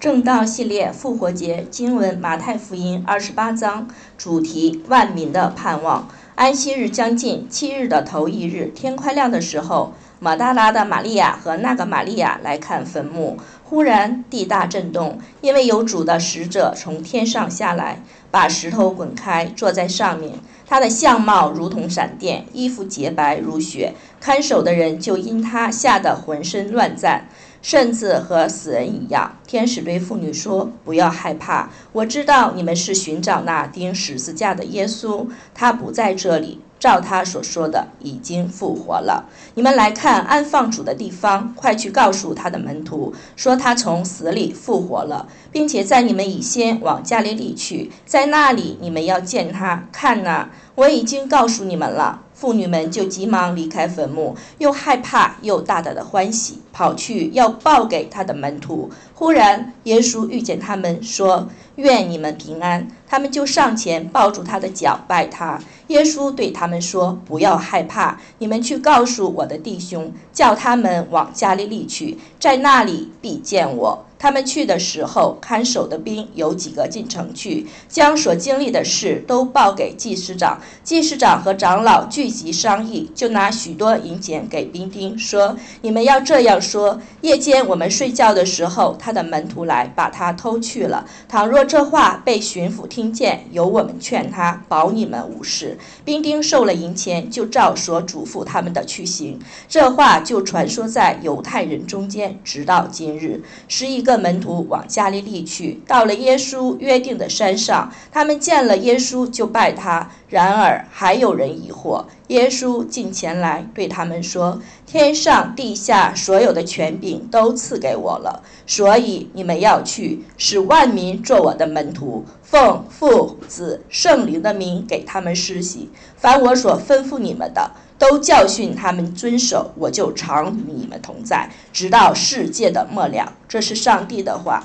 [0.00, 6.08] 正道系列复活节经文：马太福音二十八章，主题万民的盼望。
[6.36, 13.36] 安息日将近，七日的头一日，天快亮的时候，马大拉的玛利亚和那个玛利亚来看坟墓。
[13.62, 20.32] 忽然地大震动，因为有主的使者从天上下来，把石头滚开，坐在上面。
[20.66, 23.92] 他的相貌如同闪电，衣服洁白如雪。
[24.18, 27.28] 看守的人就因他吓得浑身乱颤。
[27.62, 29.36] 甚至和死人一样。
[29.46, 36.60] 天使对妇女说：“不要害怕，我知道你们是寻找那钉十字架的耶稣，他不在这里。
[36.78, 39.26] 照他所说的，已经复活了。
[39.54, 49.86] 你们来看安放主的地方，快去告诉他的门徒，说他从死里复活了，并且在你们以先往加利利去，在那里你们要见他。
[49.92, 58.88] 看哪，我已经告诉你们了。”妇女们就急忙离开坟墓，又害怕又大大的欢喜，跑去要报给他的门徒。
[59.14, 65.60] 忽然，耶稣遇见他们，说：“愿你们平安。”他们就上前抱住他的脚，拜他。
[65.88, 80.60] 耶稣对他们说：“不要害怕，你们去告诉我的弟兄，叫他们往加利利去，在那里必见我。”他们去的时候，看守的兵有几个进城去，将所经历的事都报给祭司长。
[80.84, 91.06] 祭司长和长老聚集商议，就拿许多银钱给兵丁，说：“你们要这样说：夜间我们睡觉的时候，他的门徒来把他偷去了。
[91.26, 99.40] 倘若这话被巡抚听见，由我们劝他，保你们无事。”兵丁受了银钱，就照所嘱咐他们的去行。
[99.66, 104.09] 这话就传说在犹太人中间，直到今日，是一个。
[104.10, 110.10] 个门徒往加利利去，到了耶稣约定的山上，他们见了耶稣就拜他。
[110.28, 112.04] 然而还有人疑惑。
[112.28, 125.88] 耶稣近前来对他们说：“天上地下所有的权柄都赐给我了，所以你们要去，使万民做我的门徒，奉父子圣灵的名给他们施洗。
[126.16, 133.30] 凡我所吩咐你们的。”都教训他们遵守，我就常与你们同在，直到世界的末了。
[133.46, 134.64] 这是上帝的话。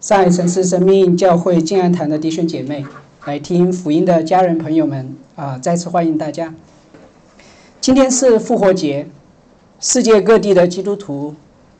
[0.00, 2.86] 上一城市生命教会静安堂的弟兄姐妹，
[3.26, 6.54] 来听福音的家人朋友们啊，再次欢迎大家。
[7.82, 9.10] 今天是复活节，
[9.78, 11.34] 世界各地的基督徒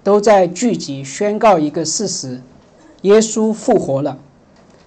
[0.04, 2.42] 都在聚集宣告一个事实：
[3.00, 4.18] 耶稣复活了，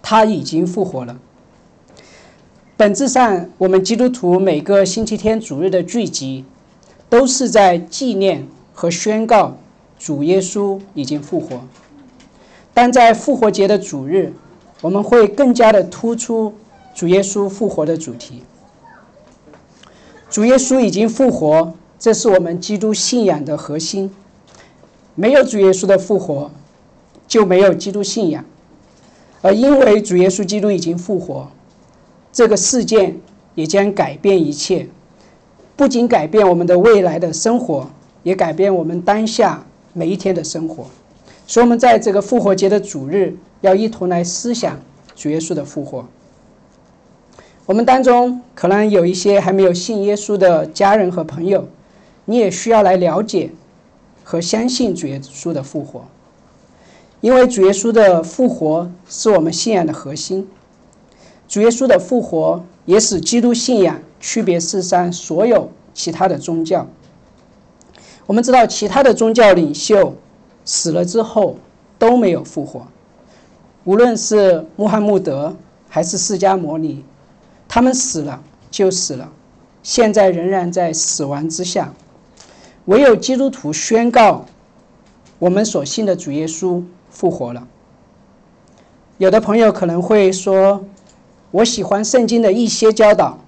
[0.04, 1.18] 他已经复活了。
[2.80, 6.46] 本质上，我们基督徒每个星期天主日的聚集，
[7.10, 9.58] 都是在纪念和宣告
[9.98, 11.60] 主耶稣已经复活。
[12.74, 14.32] 但在复活节的主日，
[14.80, 16.54] 我们会更加的突出
[16.96, 18.44] 主耶稣复活的主题。
[20.30, 24.10] 主耶稣已经复活，这是我们基督信仰的核心。
[25.16, 26.50] 没有主耶稣的复活，
[27.28, 28.46] 就没有基督信仰。
[29.42, 31.52] 而因为主耶稣基督已经复活。
[32.40, 33.20] 这个事件
[33.54, 34.88] 也将改变一切，
[35.76, 37.90] 不仅改变我们的未来的生活，
[38.24, 40.86] 也改变我们当下每一天的生活。
[41.46, 44.80] 所以，我们在这个复活节的主日，要一同来思想
[45.18, 46.08] 主耶稣的复活。
[47.66, 51.68] 我们当中可能有一些还没有信耶稣的家人和朋友，
[52.24, 53.50] 你也需要来了解
[54.24, 56.06] 和相信主耶稣的复活，
[57.20, 60.48] 因为主耶稣的复活是我们信仰的核心。
[61.50, 66.86] 主耶稣的复活也使基督信仰区别世上所有其他的宗教。
[68.28, 70.14] 我们知道，其他的宗教领袖
[70.64, 71.58] 死了之后
[71.98, 72.86] 都没有复活，
[73.84, 75.56] 无论是穆罕默德
[75.88, 77.04] 还是释迦牟尼，
[77.68, 79.32] 他们死了就死了，
[79.82, 81.92] 现在仍然在死亡之下。
[82.86, 84.46] 唯有基督徒宣告，
[85.40, 87.68] 我们所信的主耶稣复活了。
[89.18, 90.86] 有的朋友可能会说。
[91.52, 93.40] 我喜欢圣经的一些教导，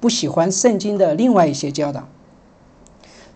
[0.00, 2.06] 不喜欢圣经的另外一些教导。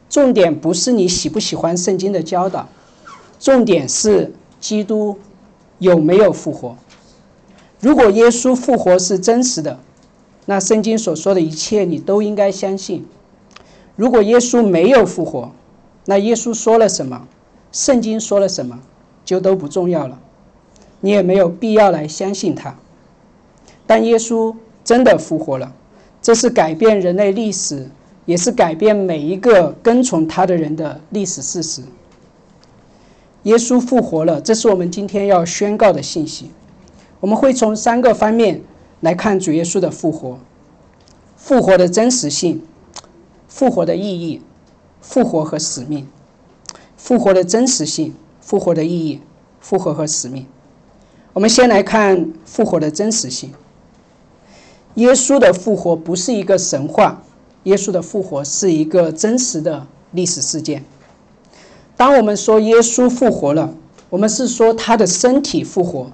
[0.09, 2.69] 重点不是你喜不喜欢圣经的教导，
[3.39, 5.17] 重点是基督
[5.79, 6.77] 有没有复活。
[7.79, 9.81] 如果耶稣复活是真实的，
[10.45, 13.07] 那圣经所说的一切你都应该相信。
[13.97, 15.53] 如果耶稣没有复活，
[16.05, 17.27] 那耶稣说了什么，
[17.73, 18.81] 圣经说了什么，
[19.25, 20.19] 就都不重要了，
[21.01, 22.77] 你也没有必要来相信他。
[23.91, 24.55] 但耶稣
[24.85, 25.75] 真的复活了，
[26.23, 27.91] 这是改变人类历史，
[28.25, 31.83] 也是改变每一个跟从他的人的历史事实。
[33.43, 36.53] 耶稣复活了，这是我们今天要宣告的信息。
[37.19, 38.63] 我们会从三个方面
[39.01, 40.39] 来看主耶稣的复活：
[41.37, 42.63] 复活的真实性、
[43.49, 44.41] 复活的意义、
[45.01, 46.07] 复活和使命。
[46.97, 49.21] 复活的真实性、复活的意义、
[49.59, 50.47] 复活和使命。
[51.33, 53.51] 我们先来看复活的真实性。
[54.95, 57.23] 耶稣的复活不是一个神话，
[57.63, 60.85] 耶稣的复活是一个真实的历史事件。
[61.97, 63.75] 当我们说耶稣复活了，
[64.09, 66.11] 我们是说他的身体复活。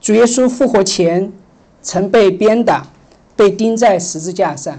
[0.00, 1.32] 主耶稣复活前
[1.82, 2.86] 曾被鞭打，
[3.34, 4.78] 被钉在十字架上，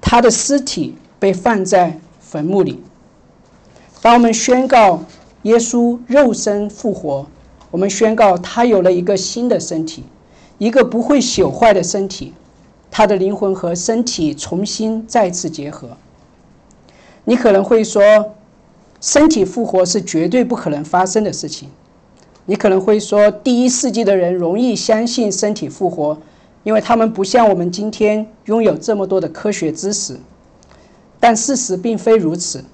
[0.00, 2.82] 他的尸体被放在坟墓里。
[4.02, 5.04] 当我们宣告
[5.42, 7.26] 耶稣肉身复活，
[7.70, 10.04] 我们宣告他有了一个新的身体。
[10.64, 12.32] 一个不会朽坏的身体，
[12.90, 15.90] 他的灵魂和身体重新再次结合。
[17.26, 18.00] 你可能会说，
[18.98, 21.68] 身体复活是绝对不可能发生的事情。
[22.46, 26.16] 你可能会说，第一世纪的人容易相信身体复活，
[26.62, 30.18] 因为他们不像我们今天拥有这么多的科学知识。
[31.20, 32.64] 但事实并非如此。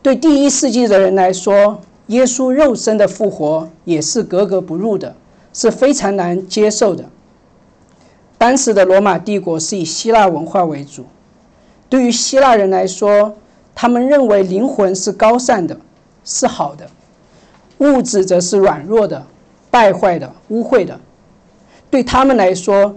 [0.00, 5.16] 对第一世纪的人来说，耶稣肉身的复活也是格格不入的。
[5.54, 7.06] 是非常难接受的。
[8.36, 11.06] 当时的罗马帝国是以希腊文化为主，
[11.88, 13.36] 对于希腊人来说，
[13.74, 15.78] 他们认为灵魂是高尚的，
[16.24, 16.90] 是好的，
[17.78, 19.24] 物质则是软弱的、
[19.70, 21.00] 败坏的、污秽的。
[21.88, 22.96] 对他们来说，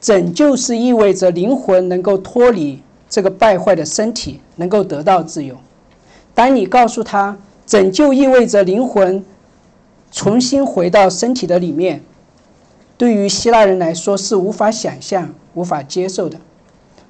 [0.00, 2.80] 拯救是意味着灵魂能够脱离
[3.10, 5.56] 这个败坏的身体，能够得到自由。
[6.32, 7.36] 当你告诉他
[7.66, 9.24] 拯救意味着灵魂，
[10.10, 12.02] 重新回到身体的里面，
[12.96, 16.38] 对于希腊人来说是无法想象、无法接受的。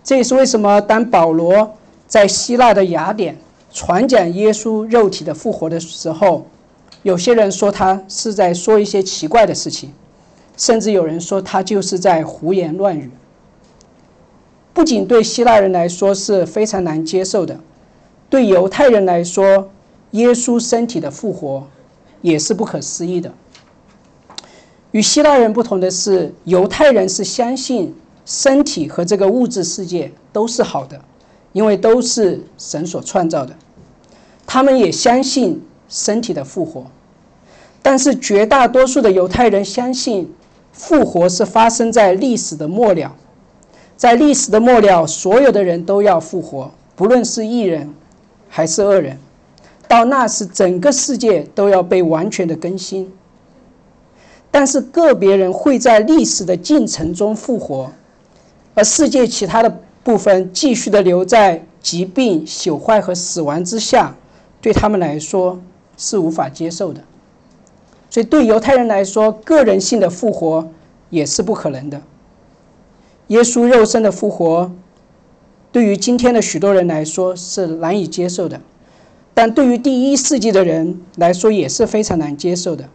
[0.03, 1.75] 这也是为什么当保罗
[2.07, 3.37] 在希腊的雅典
[3.73, 6.47] 传讲耶稣肉体的复活的时候，
[7.03, 9.93] 有些人说他是在说一些奇怪的事情，
[10.57, 13.11] 甚至有人说他就是在胡言乱语。
[14.73, 17.61] 不仅对希腊人来说是非常难接受的，
[18.29, 19.71] 对犹太人来说，
[20.13, 21.67] 耶稣身体的复活。
[22.27, 23.33] 也是不可思议的。
[24.91, 27.95] 与希腊人不同的是，犹太人是相信
[28.25, 31.01] 身体和这个物质世界都是好的，
[31.53, 33.55] 因为都是神所创造的。
[34.45, 36.87] 他们也相信身体的复活，
[37.81, 40.33] 但是绝大多数的犹太人相信
[40.73, 43.15] 复活是发生在历史的末了，
[43.97, 47.95] 在历史的末了，所有的人都要复活，不论是异人
[48.49, 49.17] 还是恶人。
[49.89, 53.13] 到那时，整个世界都要被完全的更新。
[54.51, 57.93] 但是个别人会在历史的进程中复活，
[58.75, 64.17] 而世界其他的部分继续的留在疾病、朽坏和死亡之下，
[64.61, 65.61] 对他们来说
[65.97, 67.03] 是无法接受的。
[68.09, 70.69] 所以，对犹太人来说，个人性的复活
[71.11, 72.01] 也是不可能的。
[73.29, 74.71] 耶稣肉身的复活，
[75.71, 78.61] 对于今天的许多人来说是难以接受的。
[79.37, 82.89] 但对于第一世纪的人来说也是非常难接受的。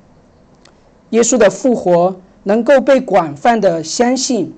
[1.12, 4.52] 耶稣的复活能够被广泛的相信，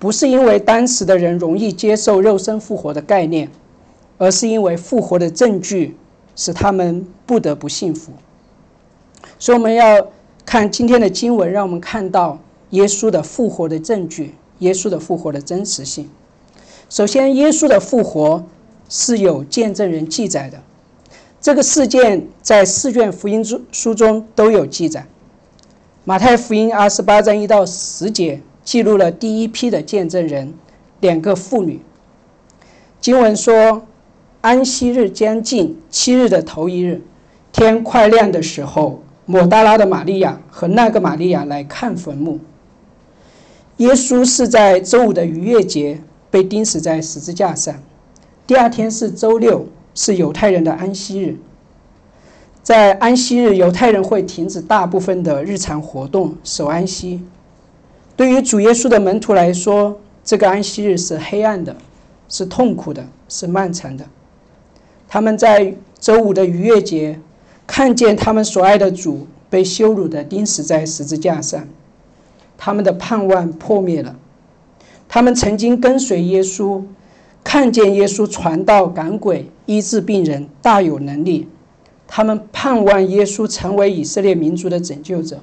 [0.00, 3.48] 不是因为当时的人容易接受肉身复活的概念，
[4.18, 5.96] 而是因为复活的证据
[6.34, 8.10] 使他们不得不信服。
[9.38, 10.08] 所以我们要
[10.44, 12.40] 看今天的经文，让我们看到
[12.70, 16.10] 耶稣的复活的证据，耶稣的复活的真实性。
[16.90, 18.44] 首先，耶稣的复活
[18.88, 20.58] 是有见证人记载的。
[21.42, 25.04] 这个事件在四卷福音书书中都有记载。
[26.04, 30.54] 马太福音二十八章一到十节记录了第一批的见证人，
[31.00, 31.82] 两个妇女。
[33.00, 33.82] 经文说，
[34.40, 37.02] 安息日将近，七日的头一日，
[37.50, 42.38] 天快亮的时候，抹大拉的玛利亚和那个玛利亚来看坟墓。
[43.78, 46.00] 耶稣是在周五的逾越节
[46.30, 47.74] 被钉死在十字架上，
[48.46, 49.66] 第二天是周六。
[49.94, 51.36] 是犹太人的安息日，
[52.62, 57.22] 在安息日，犹太人会停止大部分的日常活动，守安息。
[58.16, 61.76] 对于主耶稣的门徒来说，这个安息日是黑暗的，
[62.28, 64.06] 是痛苦的，是漫长的。
[65.08, 67.18] 他们在周五的逾越节，
[67.66, 71.68] 看见他们所爱的主被羞辱的钉死在十字架上，
[72.56, 74.16] 他们的盼望破灭了。
[75.08, 76.82] 他们曾经跟随耶稣。
[77.44, 81.48] 看见耶稣传道赶鬼医治病人大有能力，
[82.06, 85.40] 他们盼望耶稣成为以色列民族的拯救者，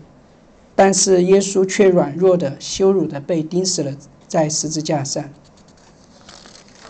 [0.75, 3.91] 但是耶稣却软弱的、羞辱的被钉死了
[4.27, 5.23] 在十字架上。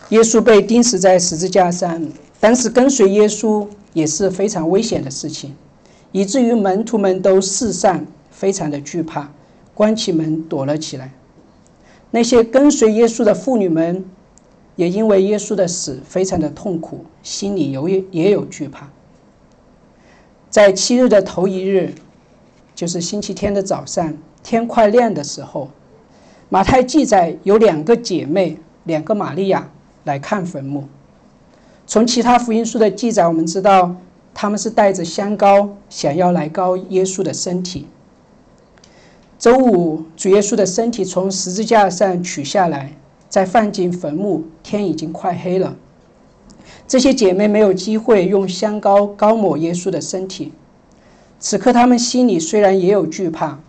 [0.10, 2.02] 耶稣被钉死在十字架上，
[2.40, 5.54] 但是跟随耶稣也是非常危险的事情，
[6.14, 9.32] 以至于门徒们都四散，非常的惧怕，
[9.74, 11.12] 关起门躲了起来。
[12.12, 14.06] 那些跟随耶稣的妇女们。
[14.80, 18.88] 也因为耶稣的死非常的痛苦，心里有也也有惧怕。
[20.50, 21.94] 在七日的头一日，
[22.74, 25.70] 就是星期天的早上，天快亮的时候，
[26.48, 29.70] 马太记载有两个姐妹，两个玛利亚
[30.06, 30.86] 来看坟墓。
[31.86, 33.98] 从其他福音书的记载，我们知道
[34.34, 37.86] 他们是带着香膏，想要来膏耶稣的身体。
[39.38, 42.94] 周五，主耶稣的身体从十字架上取下来，
[43.30, 44.44] 再放进坟墓。
[44.64, 45.78] 天已经快黑了，
[46.88, 50.52] 这些姐妹没有机会用香膏膏抹耶稣的身体。
[51.40, 53.60] 此刻，她们心里虽然也有惧怕，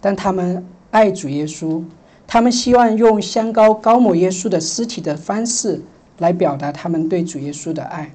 [0.00, 1.82] 但她们爱主耶稣，
[2.26, 5.82] 她们希望用香膏膏抹耶稣的尸体的方式
[6.18, 8.14] 来表达他们对主耶稣的爱。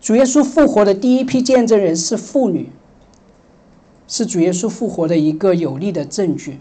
[0.00, 2.70] 主耶稣复活的第一批见证人是妇女。
[4.08, 6.58] 是主耶稣复活的一个有力的证据。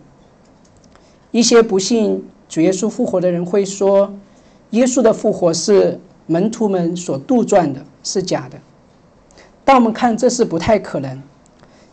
[1.31, 4.11] 一些不信主耶稣复活的人会说，
[4.71, 8.57] 耶稣的复活是门徒们所杜撰的，是假的。
[9.63, 11.21] 但我们看，这是不太可能，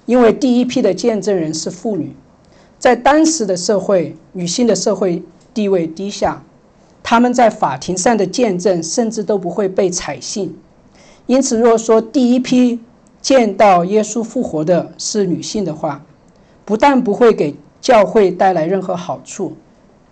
[0.06, 2.16] 因为第一批的见证人是妇女，
[2.78, 5.22] 在当时的社会，女性的社会
[5.52, 6.42] 地位低下，
[7.02, 10.56] 他们在法庭上的见证甚至都不会被采信。
[11.26, 12.80] 因此，若说第一批，
[13.20, 16.02] 见到耶稣复活的是女性的话，
[16.64, 19.54] 不但不会给教会带来任何好处，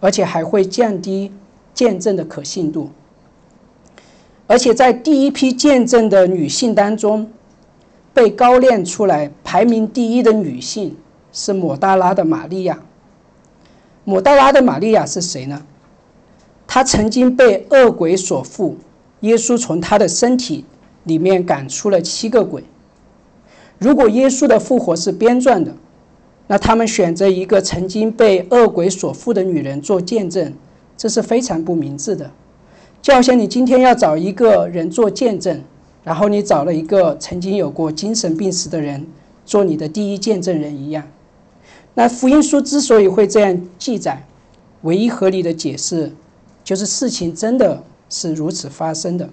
[0.05, 1.33] 而且还会降低
[1.73, 2.91] 见证的可信度。
[4.47, 7.31] 而且在第一批见证的女性当中，
[8.13, 10.95] 被高炼出来排名第一的女性
[11.33, 12.83] 是抹大拉的玛利亚。
[14.05, 15.63] 抹大拉的玛利亚是谁呢？
[16.67, 18.77] 她曾经被恶鬼所附，
[19.21, 20.67] 耶稣从她的身体
[21.05, 22.63] 里面赶出了七个鬼。
[23.79, 25.75] 如果耶稣的复活是编撰的，
[26.47, 30.53] 那他们选择一个曾经被恶鬼所附的女人做见证，
[30.97, 32.31] 这是非常不明智的。
[33.01, 35.63] 就好像你今天要找一个人做见证，
[36.03, 39.07] 然后你找了一个曾经有过精神病史的人
[39.47, 41.07] 做你的第一见证人一样。
[41.95, 44.27] 那福音书之所以会这样记载，
[44.83, 46.13] 唯一合理的解释
[46.63, 49.31] 就是事情真的是如此发生的。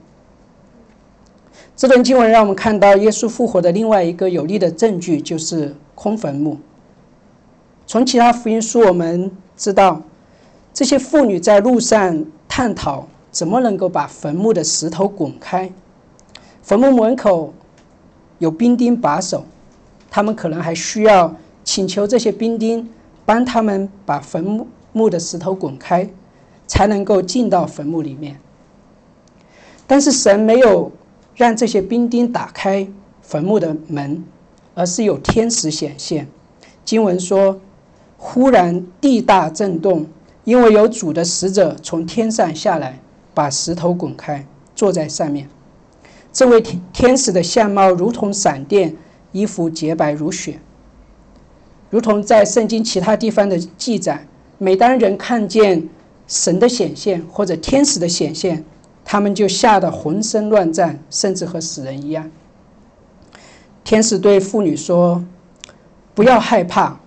[1.76, 6.58] 这段经文让我们看到耶稣复活的另外一个有力的证据，就是空坟墓。
[7.92, 10.02] 从其他福音书我们知道，
[10.74, 15.70] 这些妇女在路上探讨怎么能够把坟墓的石头滚开。
[16.64, 17.54] 坟墓门口
[18.40, 19.44] 有兵丁把守，
[20.10, 22.90] 他们可能还需要请求这些兵丁
[23.26, 26.10] 帮他们把坟墓的石头滚开，
[26.68, 28.40] 才能够进到坟墓里面。
[29.86, 30.90] 但是神没有。
[31.34, 32.88] 让这些兵丁打开
[33.22, 34.24] 坟墓的门，
[34.76, 36.28] 而是有天使显现。
[36.86, 37.60] 经文说
[38.24, 40.06] ：“忽然地大震动，
[40.44, 43.00] 因为有主的使者从天上下来，
[43.34, 45.50] 把石头滚开，坐在上面。
[46.32, 48.96] 这位天天使的相貌如同闪电，
[49.32, 50.60] 衣服洁白如雪，
[51.90, 54.28] 如同在圣经其他地方的记载。
[54.60, 55.90] 每当人看见
[56.28, 58.64] 神的显现或者天使的显现，
[59.04, 62.30] 他们就吓得浑身乱颤，甚至和死人一样。
[63.84, 65.26] 天使对妇女说
[66.14, 67.00] ：“不要害怕，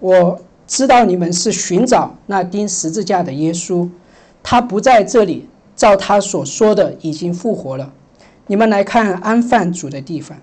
[0.00, 3.88] 我知道你们是寻找那钉十字架的耶稣，
[4.42, 7.92] 他不在这里，照他所说的已经复活了。
[8.46, 10.38] 你们来看安放主的地方。”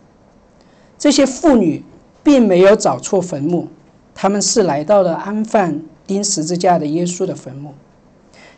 [0.98, 1.84] 这些妇女
[2.24, 3.68] 并没有找错坟墓，
[4.16, 7.74] 他们是来到了安放钉十字架的耶稣的坟墓。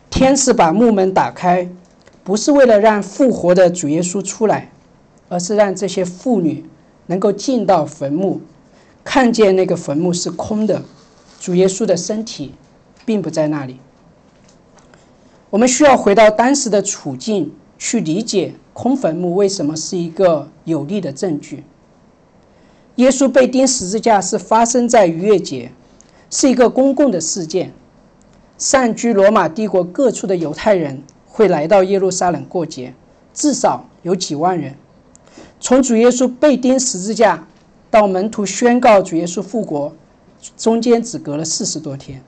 [0.08, 1.68] 天使把墓门打开。
[2.24, 4.68] 不是为了让复活的主耶稣出来，
[5.28, 6.64] 而是让这些妇女
[7.06, 8.40] 能够进到坟墓，
[9.04, 10.82] 看见那个坟墓是空的，
[11.38, 12.54] 主耶稣的身体
[13.04, 13.78] 并不在那里。
[15.50, 21.64] 我们需要回到当时的处境去理解空坟墓为什么是一个有力的证据。
[22.96, 25.70] 耶稣被钉十字架是发生在逾越节，
[26.30, 27.72] 是一个公共的事件，
[28.58, 31.02] 散居罗马帝国各处的犹太人。
[31.28, 32.94] 会来到耶路撒冷过节，
[33.34, 34.74] 至少有几万人。
[35.60, 37.46] 从主耶稣被钉十字架
[37.90, 39.94] 到门徒宣告主耶稣复活，
[40.56, 42.22] 中间只隔了四十多天。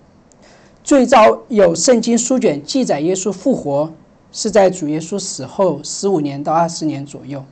[0.82, 3.92] 最早有圣经书卷记载耶稣复活，
[4.32, 7.44] 是在主耶稣死后十五年到二十年左右。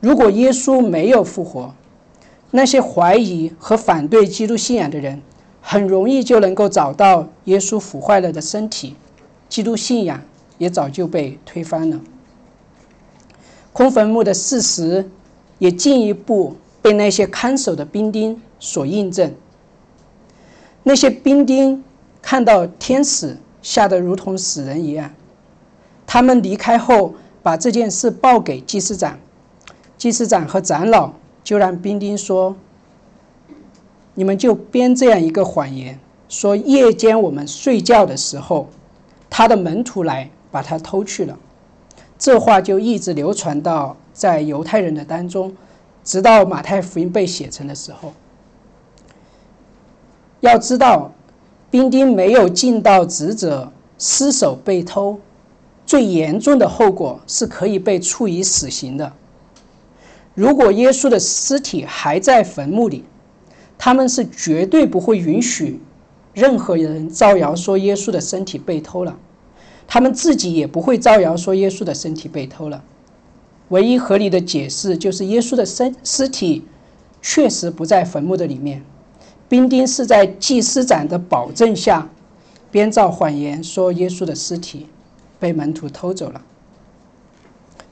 [0.00, 1.74] 如果耶稣没有复活，
[2.50, 5.22] 那些怀疑和反对基督信仰的人，
[5.60, 8.96] 很容易就能够找到耶稣腐坏了的身体，
[9.48, 10.20] 基督信仰。
[10.58, 12.00] 也早就被推翻了。
[13.72, 15.08] 空坟墓的事实
[15.60, 19.32] 也进一步被那些看守的兵丁所印证。
[20.88, 21.84] 那些兵丁
[22.22, 25.12] 看到天使，吓得如同死人一样。
[26.06, 29.18] 他们离开后，把这件事报给祭司长。
[29.98, 31.12] 祭司长和长老
[31.44, 32.56] 就让兵丁说
[34.16, 38.70] ：“你们就编这样一个谎言，说夜间我们睡觉的时候，
[39.28, 41.38] 他的门徒来把他偷去了。”
[42.18, 45.54] 这话就一直流传到在犹太人的当中，
[46.02, 48.14] 直到马太福音被写成的时候。
[50.40, 51.12] 要知道，
[51.70, 55.18] 兵丁没有尽到职责，失手被偷，
[55.84, 59.12] 最严重的后果是可以被处以死刑的。
[60.34, 63.04] 如果耶稣的尸体还在坟墓里，
[63.76, 65.80] 他们是绝对不会允许
[66.32, 69.18] 任何人造谣说耶稣的身体被偷了。
[69.88, 72.84] 他们自己也不会造谣说耶稣的身体被偷了。
[73.70, 76.64] 唯一合理的解释就是耶稣的身尸体
[77.20, 78.84] 确实不在坟墓的里面。
[79.48, 82.10] 兵丁是在祭司长的保证下
[82.70, 84.86] 编造谎言，说耶稣的尸体
[85.38, 86.42] 被门徒偷走了。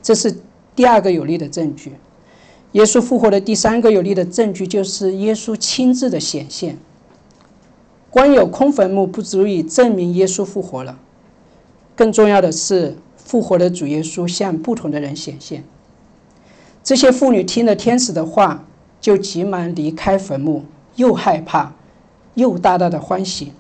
[0.03, 0.39] 这是
[0.75, 1.95] 第二个有力的证据。
[2.73, 6.77] 耶稣复活的第三个有力的证据就是耶稣亲自的显现。
[8.11, 10.99] 光有空坟墓不足以证明耶稣复活了。
[11.95, 15.65] 更重要的是，复活的主耶稣向不同的人显现。
[16.85, 18.67] 这些妇女听了天使的话，
[19.01, 20.65] 就急忙离开坟墓，
[20.97, 21.73] 又害怕，
[22.35, 23.53] 又大大的欢喜。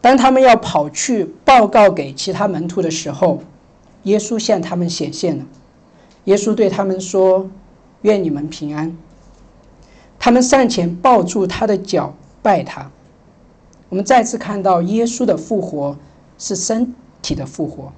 [0.00, 3.42] 当他们要跑去报告给其他门徒的时候，
[4.04, 5.44] 耶稣向他们显现了。
[6.24, 7.50] 耶稣对他们说
[8.02, 8.96] ：“愿你们平安。”
[10.18, 12.90] 他们上前抱住他的脚，拜他。
[13.88, 15.96] 我们再次看到耶稣的复活
[16.38, 16.94] 是身。
[17.22, 17.90] 体的复活，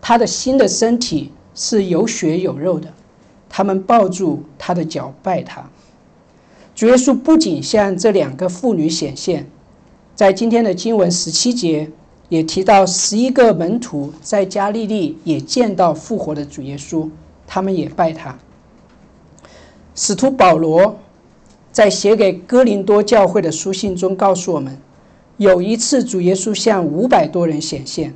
[0.00, 2.92] 他的新的身体是有血有肉的。
[3.48, 5.70] 他们抱住他的脚拜他。
[6.76, 9.46] 主耶稣不仅向这两个妇女显现，
[10.14, 11.90] 在今天的经文十七节
[12.28, 17.08] 也提到十一个门徒在加利利也见到复活的主耶稣，
[17.46, 18.38] 他们也拜他。
[19.94, 20.98] 使徒保罗
[21.72, 24.76] 在写给哥林多教会的书信中告诉我们，
[25.38, 28.12] 有一次主耶稣向五百多人显现。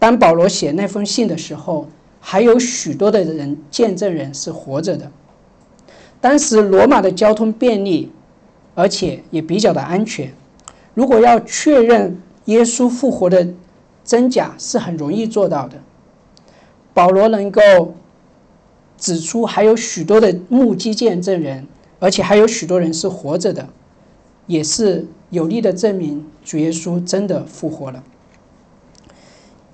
[0.00, 1.86] 当保罗写那封信的时候，
[2.18, 5.12] 还有许多的人见证人是活着的。
[6.26, 8.10] 当时罗马的交通便利，
[8.74, 10.34] 而且也比较的安全。
[10.92, 13.46] 如果要确认耶稣复活的
[14.04, 15.80] 真假，是很容易做到的。
[16.92, 17.94] 保罗能够
[18.98, 21.64] 指出还有许多的目击见证人，
[22.00, 23.68] 而且还有许多人是活着的，
[24.48, 28.02] 也是有力的证明主耶稣真的复活了。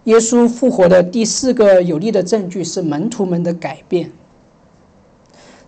[0.05, 4.13] 耶稣复活的第四个有力的证据是门徒们的改变。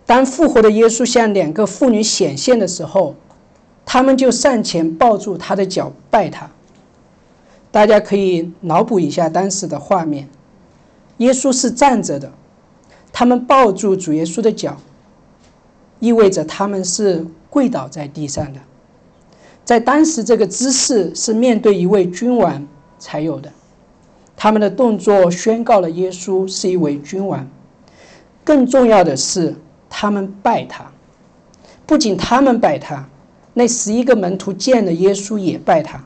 [0.07, 3.15] 当复活的耶稣向两个妇女显现的时候，
[3.87, 6.51] 他们就上前抱住他的脚拜他。
[7.71, 10.29] 大家可以脑补一下当时的画面：
[11.17, 12.31] 耶稣是站着的，
[13.13, 14.77] 他们抱住主耶稣的脚，
[16.01, 18.61] 意味着他们是跪倒在地上的。
[19.65, 22.67] 在当时，这个姿势是面对一位君王
[22.99, 23.51] 才有的。
[24.37, 27.49] 他们的动作宣告了耶稣是一位君王。
[28.45, 29.57] 更重要的是，
[29.97, 30.85] 他们拜他。
[31.87, 33.09] 不仅他们拜他，
[33.53, 36.03] 那十一个门徒见了耶稣也拜他。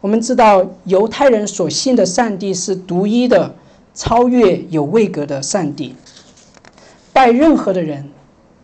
[0.00, 3.54] 我们知道，犹太人所信的上帝是独一的、
[3.94, 5.94] 超越、有位格的上帝。
[7.12, 8.08] 拜任何的人，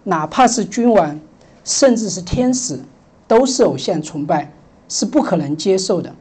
[0.05, 1.21] 哪怕是君王，
[1.63, 2.81] 甚至是天使，
[3.27, 4.51] 都是偶像崇拜，
[4.89, 6.15] 是不可能接受的。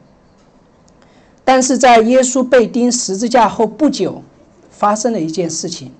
[1.42, 4.22] 但是在耶稣被钉十字架后不久，
[4.70, 5.90] 发生了一件事情，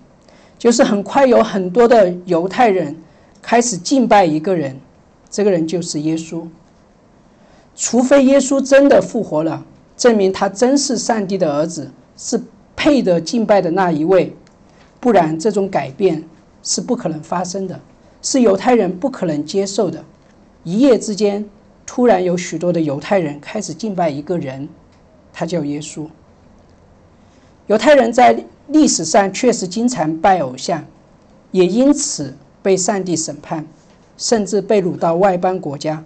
[0.58, 2.96] 就是很快有很多的犹太人
[3.40, 4.76] 开始敬拜一个人，
[5.30, 6.46] 这个人就是耶稣。
[7.76, 9.64] 除非耶稣真的复活了，
[9.96, 12.42] 证明他真是上帝的儿子，是
[12.74, 14.34] 配得敬拜的那一位，
[14.98, 16.24] 不然这种改变
[16.62, 17.80] 是不可能发生的，
[18.20, 20.04] 是犹太人不可能接受的。
[20.64, 21.48] 一夜之间，
[21.86, 24.68] 突然有许多的犹太人开始敬拜一个人。
[25.32, 26.04] 他叫耶稣。
[27.68, 30.84] 犹太人在历史上确实经常拜偶像，
[31.50, 33.66] 也因此被上帝审判，
[34.16, 36.04] 甚至被掳到外邦国家。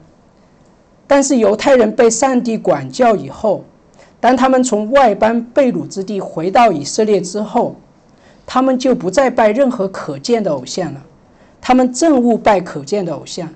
[1.07, 3.65] 但是犹太人被上帝管教以后，
[4.21, 7.77] 当他们从外邦被掳之地回到以色列之后，
[8.47, 11.03] 他们就不再拜任何可见的偶像了，
[11.61, 13.49] 他们憎恶拜可见的偶像。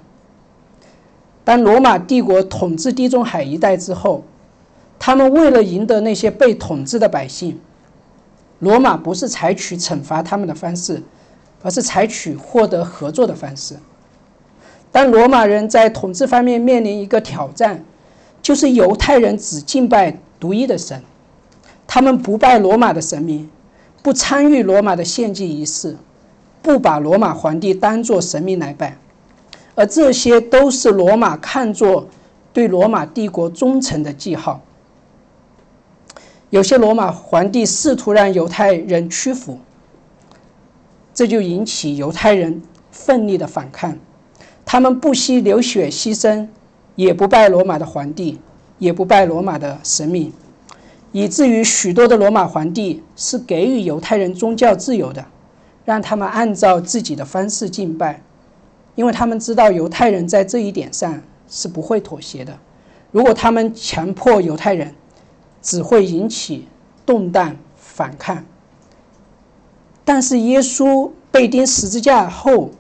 [1.45, 4.25] 当罗马帝国统治地中海一带之后，
[4.99, 7.61] 他们为了赢得那些被统治的百姓，
[8.59, 11.03] 罗马不是采取惩罚他们的方式，
[11.63, 13.77] 而是采取获得合作的方式。
[14.91, 17.85] 当罗马人在统治方面面临一个挑战，
[18.41, 21.03] 就是犹太人只敬拜独一的神，
[21.87, 23.51] 他们不拜罗马的神明，
[24.03, 25.99] 不参与罗马的献祭仪式，
[26.63, 28.97] 不把罗马皇帝当作神明来拜，
[29.75, 32.09] 而这些都是罗马看作
[32.55, 34.63] 对罗马帝国忠诚的记号。
[36.51, 39.59] 有些罗马皇帝试图让犹太人屈服，
[41.13, 43.97] 这就引起犹太人奋力的反抗。
[44.65, 46.49] 他们不惜流血牺牲，
[46.95, 48.39] 也不拜罗马的皇帝，
[48.79, 50.33] 也不拜罗马的神明，
[51.13, 55.25] 以至于许多的罗马皇帝是给予犹太人宗教自由的。
[55.85, 58.21] 让他们按照自己的方式敬拜，
[58.97, 62.59] 因为他们知道犹太人在这一点上是不会妥协的。
[63.13, 64.93] 如果他们强迫犹太人，
[65.67, 66.69] 只会引起
[67.05, 68.45] 动荡反抗。
[70.05, 72.71] 但是耶稣被钉十字架后，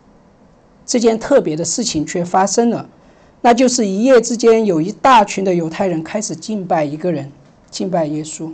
[0.84, 2.88] 这件特别的事情却发生了，
[3.40, 7.32] 那就是一夜之间有一大群的犹太人开始敬拜一个人，
[7.68, 8.52] 敬拜耶稣。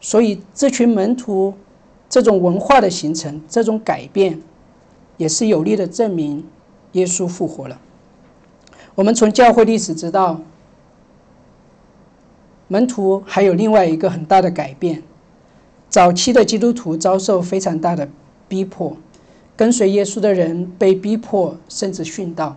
[0.00, 1.52] 所以这群门徒。
[2.12, 4.38] 这种文化的形成，这种改变，
[5.16, 6.46] 也是有力的证明
[6.92, 7.80] 耶稣复活了。
[8.94, 10.38] 我们从教会历史知道，
[12.72, 15.02] 门徒还有另外一个很大的改变。
[15.90, 18.08] 早期的基督徒遭受非常大的
[18.48, 18.96] 逼迫，
[19.54, 22.56] 跟随耶稣的人被逼迫甚至殉道。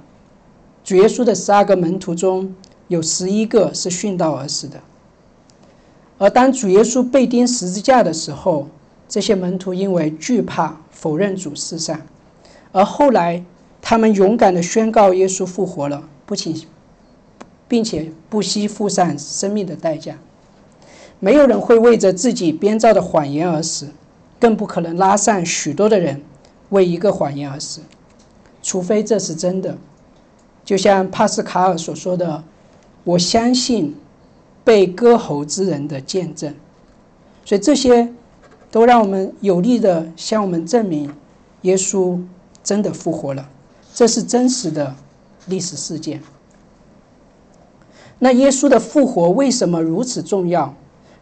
[0.85, 2.55] 主耶稣的十二个门徒中
[2.87, 4.79] 有十一个是殉道而死的。
[6.17, 8.69] 而当主耶稣被钉十字架的时候，
[9.09, 11.99] 这些门徒因为惧怕否认主事上，
[12.71, 13.43] 而后来
[13.81, 16.55] 他们勇敢地宣告耶稣复活了，不仅
[17.67, 20.17] 并且不惜付上生命的代价。
[21.19, 23.89] 没有人会为着自己编造的谎言而死，
[24.39, 26.21] 更不可能拉上许多的人
[26.69, 27.81] 为一个谎言而死，
[28.61, 29.77] 除非这是真的。
[30.63, 32.43] 就像帕斯卡尔所说的
[33.03, 33.95] ：“我相信
[34.63, 36.53] 被割喉之人的见证。”
[37.45, 38.13] 所以这些。
[38.71, 41.09] 都让我们有力的向我们证明，
[41.61, 42.19] 耶稣
[42.61, 43.47] 真的复活了，
[43.93, 44.93] 这是真实的
[45.45, 46.21] 历史事件。
[48.19, 50.73] 那耶稣的复活为什么如此重要？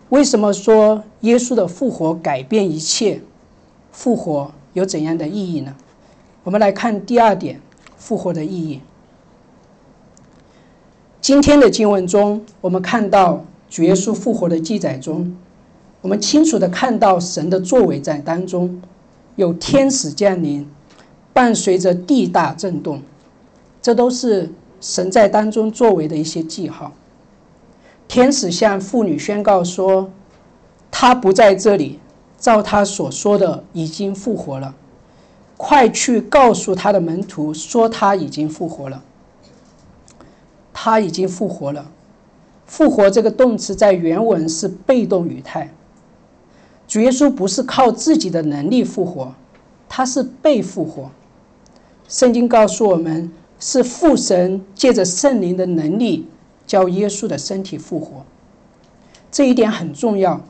[0.10, 3.22] 为什么说耶稣的复活改变一切？
[3.92, 5.76] 复活有怎样的意义呢？
[6.44, 7.60] 我们来看第二点，
[7.98, 8.82] 复活的意义。
[11.22, 15.36] 今天的经文中，我们看到主耶稣复活的记载中。
[16.02, 18.82] 我们清楚的看到神的作为在当中，
[19.38, 20.68] 有天使降临，
[21.32, 23.02] 伴随着地大震动，
[23.82, 24.52] 这都是
[24.84, 26.92] 神在当中作为的一些记号。
[28.06, 30.12] 天使向妇女宣告说
[30.92, 32.02] ：“他不在这里，
[32.38, 34.76] 照他所说的已经复活了，
[35.56, 39.02] 快去告诉他的门徒说他已经复活了。
[40.74, 41.90] 他已经复活了。
[42.66, 45.74] 复活这个动词在原文是被动语态。”
[46.90, 49.34] 主耶稣不是靠自己的能力复活，
[49.88, 51.10] 他是被复活。
[52.10, 53.32] 圣经告诉我们，
[53.66, 56.28] 是父神借着圣灵的能力，
[56.68, 58.26] 叫耶稣的身体复活。
[59.32, 60.42] 这一点很重要。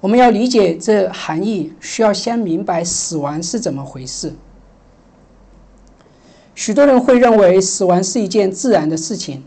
[0.00, 4.32] 我们要理解这含义，需要先明白死亡是怎么回事。
[6.54, 9.42] 许多人会认为死亡是一件自然的事情，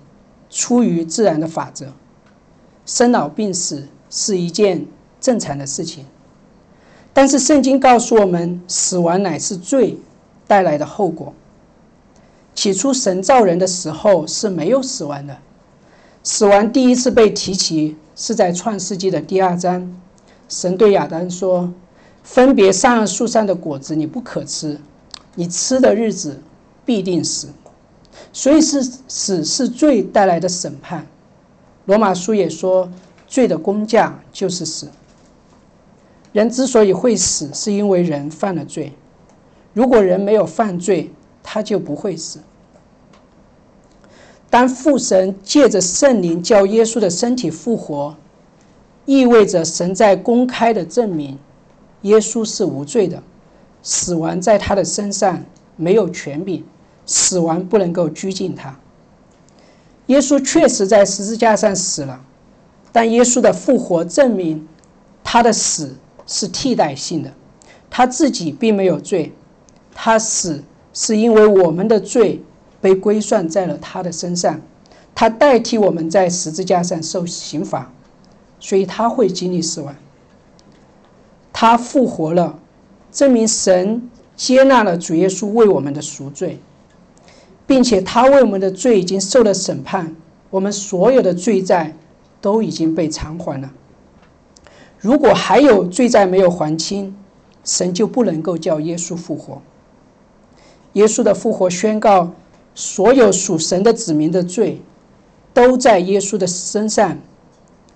[0.50, 1.93] 出于自然的法则，
[2.86, 4.86] 生老病死是一件。
[5.22, 6.06] 正常的事情，
[7.13, 9.98] 但是圣经告诉我们，死亡乃是罪
[10.48, 11.34] 带来的后果。
[12.60, 15.38] 起初神造人的时候是没有死亡的，
[16.24, 19.98] 死亡第一次被提起是在创世纪的第二章，
[20.50, 21.72] 神对亚当说
[22.22, 24.78] ：“分别善恶树上的果子你不可吃，
[25.36, 26.41] 你吃的日子
[26.84, 27.48] 必定死。”
[28.34, 31.08] 所以是死是罪带来的审判。
[31.86, 32.91] 罗马书也说，
[33.26, 34.89] 罪的工价就是死。
[36.34, 38.91] 人之所以会死，是因为人犯了罪。
[39.72, 41.10] 如果人没有犯罪，
[41.41, 42.41] 他就不会死。
[44.49, 48.15] 当父神借着圣灵叫耶稣的身体复活，
[49.05, 51.38] 意味着神在公开的证明
[52.01, 53.21] 耶稣是无罪的，
[53.81, 55.43] 死亡在他的身上
[55.75, 56.63] 没有权柄，
[57.05, 58.79] 死亡不能够拘禁他。
[60.07, 62.21] 耶稣确实在十字架上死了，
[62.91, 64.67] 但耶稣的复活证明
[65.23, 65.95] 他的死。
[66.31, 67.33] 是替代性的，
[67.89, 69.33] 他自己并没有罪，
[69.95, 72.39] 他死是因为我们的罪
[72.81, 74.61] 被归算在了他的身上，
[75.13, 77.91] 他代替我们在十字架上受刑罚，
[78.59, 79.95] 所以他会经历死亡。
[81.51, 82.57] 他复活了，
[83.11, 86.59] 证明神接纳了主耶稣为我们的赎罪，
[87.67, 90.15] 并且他为我们的罪已经受了审判，
[90.49, 91.93] 我们所有的罪债
[92.39, 93.71] 都已经被偿还了。
[94.99, 97.15] 如果还有罪债没有还清，
[97.65, 99.61] 神就不能够叫耶稣复活。
[100.93, 102.31] 耶稣的复活宣告，
[102.79, 104.81] 所有属神的子民的罪，
[105.53, 107.17] 都在耶稣的身上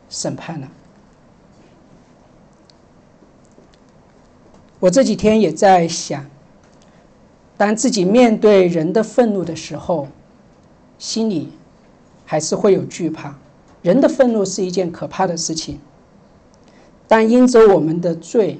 [0.09, 0.69] 审判了。
[4.81, 6.25] 我这几天也在想，
[7.55, 10.09] 当自己面对人的愤怒的时候，
[10.99, 11.53] 心里
[12.25, 13.37] 还是会有惧怕。
[13.81, 15.79] 人的愤怒是一件可怕的事情，
[17.07, 18.59] 但因着我们的罪，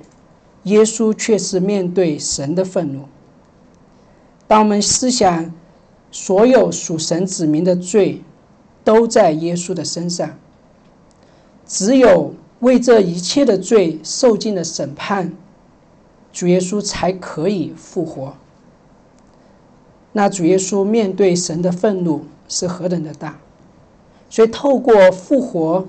[0.63, 3.09] 耶稣却是面对神的愤怒。
[4.47, 5.53] 当我们思想
[6.13, 8.21] 所有属神子民的罪
[8.83, 10.37] 都在耶稣的身上，
[11.65, 15.33] 只有为这一切的罪受尽了审判，
[16.31, 18.35] 主耶稣才可以复活。
[20.11, 23.39] 那主耶稣面对神的愤怒是何等的大！
[24.29, 25.87] 所以透过复活，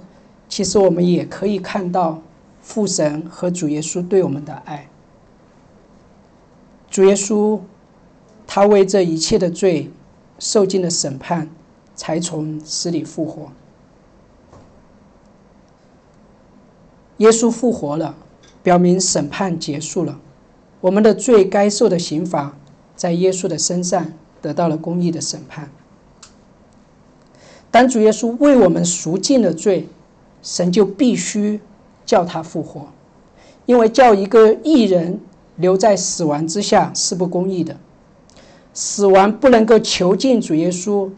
[0.49, 2.23] 其实我们也可以看到
[2.63, 4.89] 父神和主耶稣对我们的爱。
[6.91, 7.61] 主耶稣。
[8.47, 9.91] 他为这一切的罪
[10.45, 11.49] 受尽了审判，
[11.97, 13.51] 才从死里复活。
[17.17, 18.15] 耶稣复活了，
[18.63, 20.21] 表明审判结束了，
[20.83, 22.59] 我们的罪该受的刑罚，
[22.95, 25.71] 在耶稣的身上得到了公义的审判。
[27.71, 29.89] 当主耶稣为我们赎尽了罪，
[30.43, 31.59] 神就必须
[32.05, 32.89] 叫他复活，
[33.65, 35.19] 因为叫一个义人
[35.57, 37.79] 留在死亡之下是不公义的。
[38.75, 41.09] 死亡不能够囚禁主耶稣，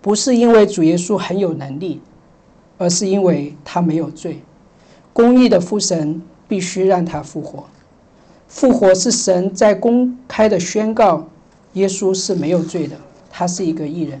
[0.00, 2.00] 不是因为主耶稣很有能力，
[2.78, 4.40] 而是因为他没有罪。
[5.12, 7.64] 公义的父神必须让他复活。
[8.48, 11.28] 复活是神在公开的宣告，
[11.74, 12.96] 耶稣是没有罪的，
[13.30, 14.20] 他是一个义人。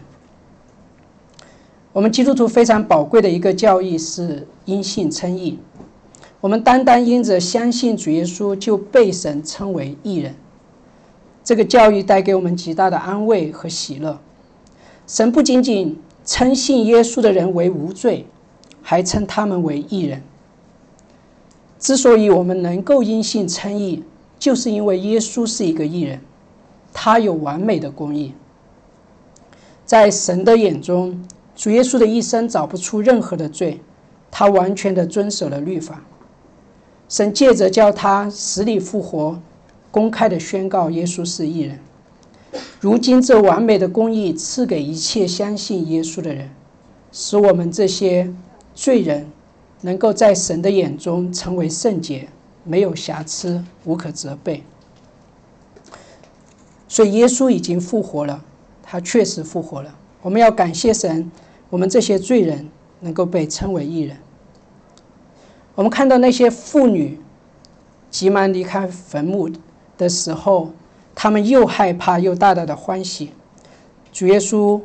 [1.92, 5.58] 我们基督徒非常宝贵的一个教义是因信称义。
[6.42, 10.34] 我们单单因着相信主耶稣，就被神称为义人。
[11.46, 14.18] 这个教育带给我们极大的安慰和喜乐。
[15.06, 18.26] 神不仅仅称信耶稣的人为无罪，
[18.82, 20.20] 还称他们为义人。
[21.78, 24.02] 之所以我们能够因信称义，
[24.40, 26.18] 就是因为耶稣是一个义人，
[26.92, 28.34] 他有完美的公义。
[29.84, 33.80] 在神的眼中，主耶稣的一生找不出任何的罪，
[34.32, 36.02] 他完全的遵守了律法。
[37.08, 39.38] 神借着叫他死里复活。
[39.96, 41.78] 公开的宣告，耶稣是义人。
[42.80, 46.50] 如今，这完美的公义赐给一切相信耶稣的人，
[47.10, 48.30] 使我们这些
[48.74, 49.26] 罪人
[49.80, 52.28] 能够在神的眼中成为圣洁，
[52.62, 54.62] 没有瑕疵，无可责备。
[56.86, 58.44] 所以，耶稣已经复活了，
[58.82, 59.96] 他确实复活了。
[60.20, 61.32] 我们要感谢神，
[61.70, 62.68] 我们这些罪人
[63.00, 64.18] 能够被称为义人。
[65.74, 67.18] 我们看到那些妇女
[68.10, 69.48] 急忙离开坟墓。
[69.98, 70.72] 的时候，
[71.14, 73.30] 他们又害怕又大大的欢喜。
[74.12, 74.80] 主耶稣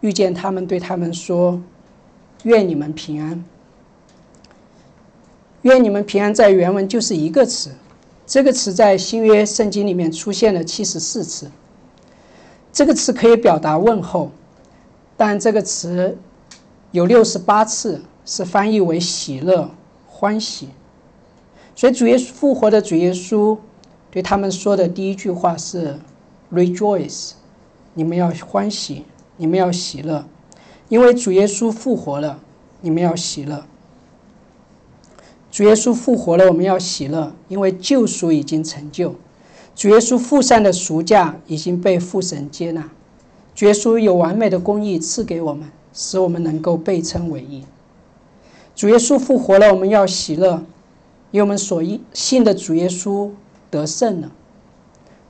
[0.00, 1.60] 遇见他们，对他们说
[2.44, 3.44] ：“愿你们平安。
[5.62, 7.70] ”“愿你们平安”在原文就是一个词，
[8.26, 11.50] 这个词在新约圣经里面出现了七十四次。
[12.72, 14.30] 这个词可以表达问候，
[15.16, 16.16] 但这个词
[16.92, 19.70] 有六十八次是翻译为喜乐、
[20.06, 20.68] 欢喜。
[21.74, 23.58] 所以主耶稣复活的主耶稣。
[24.10, 25.98] 对他们说的第一句话是
[26.52, 27.32] ：“Rejoice，
[27.94, 29.04] 你们要欢喜，
[29.36, 30.26] 你们要喜乐，
[30.88, 32.40] 因为主耶稣复活了，
[32.80, 33.64] 你们要喜乐。
[35.50, 39.14] 主耶稣复活了，我们要喜乐，因为救赎已经成就，
[39.76, 42.90] 主耶稣付上的赎价已经被父神接纳，
[43.54, 47.64] 主耶稣有完美的公义赐给我们，使我们能够被称为义。
[48.74, 50.64] 主耶稣复活了，我们要喜乐，
[51.30, 51.80] 因为我们所
[52.12, 53.30] 信的主耶稣。”
[53.70, 54.32] 得胜了，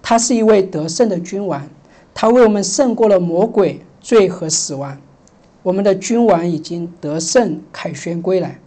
[0.01, 1.69] 他是一位得胜的君王，
[2.15, 4.99] 他为我们胜过了魔鬼、罪和死亡。
[5.63, 8.59] 我们的君王已经得胜，凯旋归来。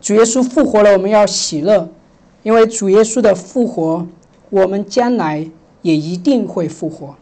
[0.00, 1.90] 主耶稣复活了，我们要喜乐，
[2.42, 4.06] 因为主耶稣的复活，
[4.48, 5.48] 我们将来
[5.82, 7.14] 也一定会复活。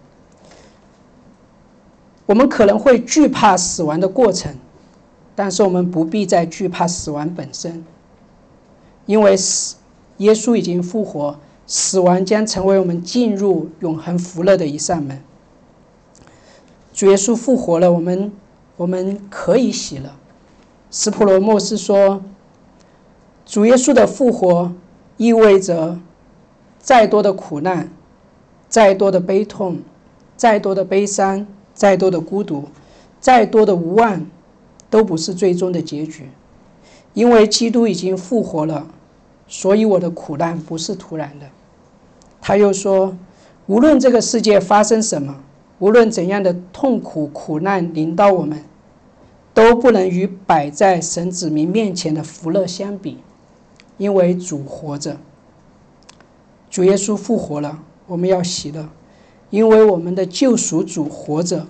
[2.27, 4.55] 我们可能会惧怕死亡的过程，
[5.35, 7.85] 但是我们不必再惧怕死亡本身，
[9.07, 9.75] 因为死。
[10.21, 15.23] 耶稣已经复活，死亡将成为我们进入永恒福乐的一扇门。
[16.93, 18.31] 主耶稣复活了，我们
[18.77, 20.19] 我们可以喜了。
[20.91, 22.23] 斯普罗莫斯说
[23.47, 24.75] ：“主耶稣的复活
[25.17, 25.99] 意味着，
[26.79, 27.91] 再多的苦难，
[28.69, 29.79] 再多的悲痛，
[30.37, 32.69] 再多的悲伤，再多的孤独，
[33.21, 34.27] 再多的无望，
[34.91, 36.29] 都不是最终的结局，
[37.15, 38.89] 因为基督已经复活了。”
[39.51, 41.47] 所以我的苦难不是突然的。
[42.41, 43.17] 他又说，
[43.67, 45.43] 无论这个世界发生什么，
[45.81, 48.63] 无论怎样的痛苦苦难临到我们，
[49.53, 53.19] 都不能与摆在神子民面前的福乐相比，
[53.99, 55.17] 因为主活着，
[56.71, 58.89] 主耶稣复活了，我们要喜乐，
[59.51, 61.67] 因为我们的救赎主活着，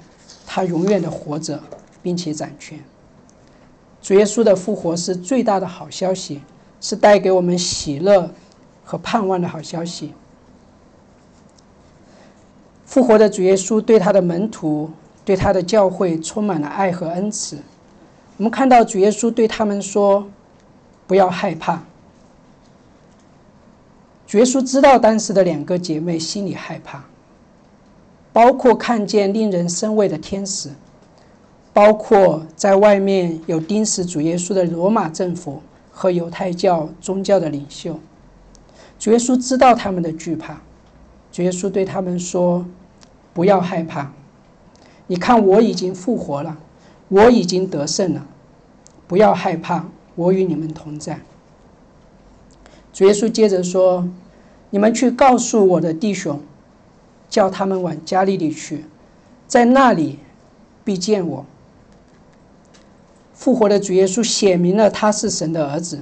[0.47, 1.61] 他永远的活着，
[2.03, 2.79] 并且掌权。
[4.03, 6.43] 主耶稣的复活是最大的好消息，
[6.81, 8.31] 是带给我们喜乐
[8.83, 10.12] 和盼望的好消息。
[12.85, 14.90] 复活的主耶稣对他的门徒、
[15.25, 17.59] 对他的教会充满了爱和恩慈。
[18.37, 20.27] 我们看到主耶稣对他们说
[21.07, 21.85] ：“不要害怕。”
[24.27, 27.05] 主耶稣知道当时的两个姐妹心里害怕，
[28.33, 30.71] 包括看见令人生畏的天使。
[31.73, 37.98] 包括在外面有钉死主耶稣的罗马政府和犹太教宗教的领袖，
[38.98, 40.61] 主耶稣知道他们的惧怕，
[41.31, 42.64] 主耶稣对他们说
[43.35, 44.12] ：“不要害怕，
[45.07, 46.57] 你看我已经复活了，
[47.09, 48.26] 我已经得胜了，
[49.07, 51.20] 不要害怕，我与你们同在。”
[52.92, 54.09] 主耶稣接着说
[54.70, 56.40] ：“你们去告诉我的弟兄，
[57.29, 58.85] 叫他们往加利利去，
[59.46, 60.18] 在那里
[60.85, 61.44] 必见我。”
[63.40, 65.98] 复活的主耶稣显明了他是神的儿子。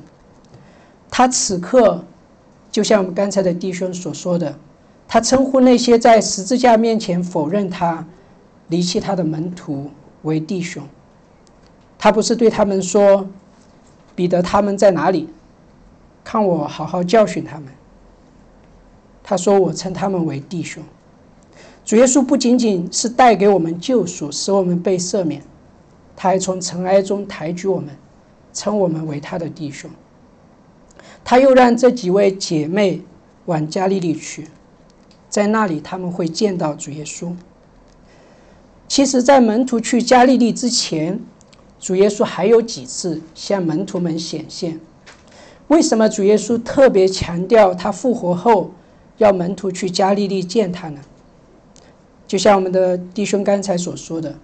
[1.08, 2.04] 他此刻
[2.68, 4.58] 就像我们刚才的弟兄所说的，
[5.06, 8.04] 他称呼那些在十字架面前否认他、
[8.66, 9.88] 离弃他的门徒
[10.22, 10.82] 为弟兄。
[11.96, 13.28] 他不是对他们说
[14.16, 15.28] ：“彼得他们在哪里？
[16.24, 17.68] 看我好好教训他们。”
[19.22, 20.82] 他说：“我称他们为弟兄。”
[21.86, 25.40] 主耶稣不仅仅是带给我们救赎，使我们被赦免。
[26.20, 27.96] 他还从尘埃中抬举我们，
[28.52, 29.88] 称我们为他的弟兄。
[31.22, 33.02] 他又让这几位姐妹
[33.44, 34.48] 往加利利去，
[35.28, 37.32] 在那里他们会见到主耶稣。
[38.88, 41.20] 其实，在门徒去加利利之前，
[41.78, 44.80] 主耶稣还有几次向门徒们显现。
[45.68, 48.72] 为什么主耶稣特别强调他复活后
[49.18, 51.00] 要门徒去加利利见他呢？
[52.26, 54.34] 就像我们的弟兄刚才所说的。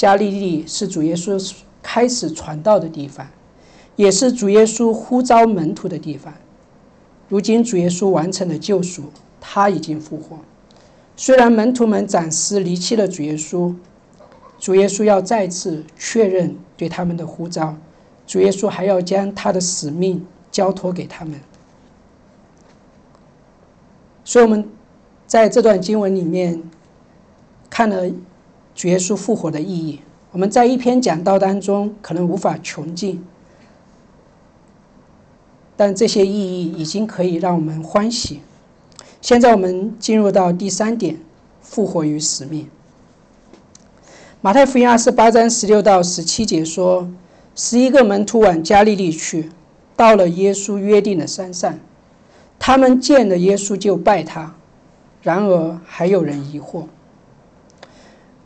[0.00, 3.28] 加利利是主耶稣开始传道的地方，
[3.96, 6.32] 也是主耶稣呼召门徒的地方。
[7.28, 9.02] 如今主耶稣完成了救赎，
[9.42, 10.38] 他已经复活。
[11.18, 13.74] 虽然门徒们暂时离弃了主耶稣，
[14.58, 17.76] 主耶稣要再次确认对他们的呼召。
[18.26, 21.38] 主耶稣还要将他的使命交托给他们。
[24.24, 24.66] 所以，我们
[25.26, 26.62] 在这段经文里面
[27.68, 28.10] 看了。
[28.88, 30.00] 耶稣复活的意义，
[30.32, 33.24] 我们在一篇讲道当中可能无法穷尽，
[35.76, 38.40] 但这些意义已经可以让我们欢喜。
[39.20, 41.20] 现在我们进入到第三点：
[41.60, 42.68] 复活与使命。
[44.40, 47.10] 马太福音二十八章十六到十七节说，
[47.54, 49.50] 十一个门徒往加利利去，
[49.96, 51.78] 到了耶稣约定的山上，
[52.58, 54.54] 他们见了耶稣就拜他，
[55.20, 56.84] 然而还有人疑惑。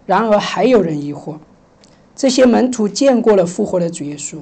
[0.07, 1.39] 然而还有人疑惑，
[2.15, 4.39] 这些门徒见过了复活的主耶稣，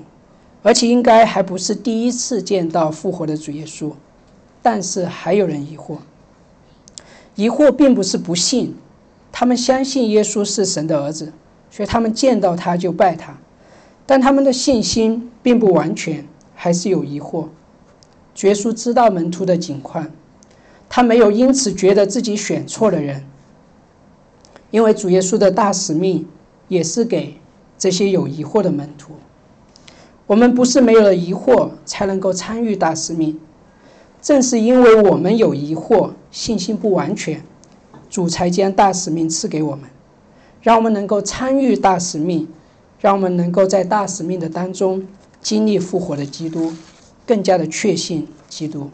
[0.62, 3.92] 而且应该还不是第一次见到复活的主耶稣，
[4.60, 5.98] 但是还有人疑惑。
[7.34, 8.74] 疑惑并不是不信，
[9.30, 11.32] 他们相信耶稣是神的儿子，
[11.70, 13.38] 所以他们见到他就拜他，
[14.04, 17.46] 但他们的信心并不完全，还是有疑惑。
[18.42, 20.10] 耶稣知道门徒的境况，
[20.88, 23.24] 他没有因此觉得自己选错了人。
[24.72, 26.26] 因为主耶稣的大使命
[26.66, 27.36] 也是给
[27.78, 29.12] 这些有疑惑的门徒。
[30.26, 33.38] 我们不是没有了疑惑才能够参与大使命，
[34.22, 37.44] 正是因为我们有疑惑、信心不完全，
[38.08, 39.90] 主才将大使命赐给我们，
[40.62, 42.48] 让我们能够参与大使命，
[42.98, 45.06] 让我们能够在大使命的当中
[45.42, 46.72] 经历复活的基督，
[47.26, 48.88] 更加的确信基督。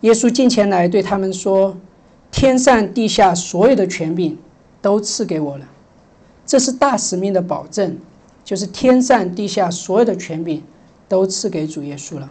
[0.00, 1.76] 耶稣近前来对他们说。
[2.30, 4.36] 天上地下所有的权柄
[4.82, 5.66] 都赐给我了，
[6.44, 7.96] 这是大使命的保证，
[8.44, 10.62] 就是天上地下所有的权柄
[11.08, 12.30] 都赐给主耶稣了，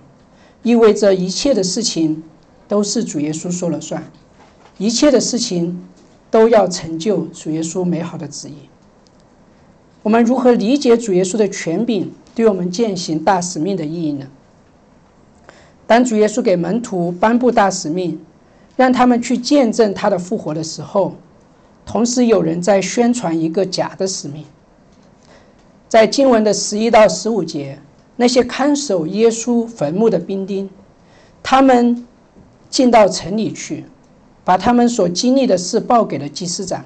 [0.61, 2.23] 意味着一切的事情
[2.67, 4.03] 都是主耶稣说了算，
[4.77, 5.83] 一切的事情
[6.29, 8.69] 都要成就主耶稣美好的旨意。
[10.03, 14.27] 我们如何理解主耶稣的权柄对我们践行大使命的意义呢？
[15.87, 18.19] 当主耶稣给门徒颁布大使命。
[18.75, 21.13] 让他们去见证他的复活的时候，
[21.85, 24.43] 同时有人在宣传一个假的使命。
[25.87, 27.79] 在经文的十一到十五节，
[28.15, 30.69] 那些看守耶稣坟墓的兵丁，
[31.41, 32.05] 他们
[32.69, 33.85] 进到城里去，
[34.43, 36.83] 把他们所经历的事报给了祭司长。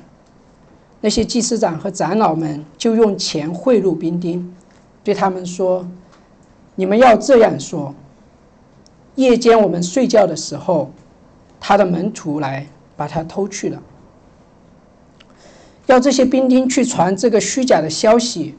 [1.01, 4.53] 那些祭司长和长老们就用钱贿赂兵丁，
[5.01, 5.87] 对他们说
[6.75, 7.95] ：“你们要这样说：
[9.15, 10.91] 夜间我们睡觉的时候，
[11.59, 13.81] 他的门徒来把他偷去了。
[15.87, 18.55] 要这些兵丁去传这个虚假的消息，